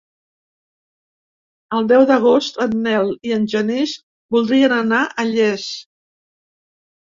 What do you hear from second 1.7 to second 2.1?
El deu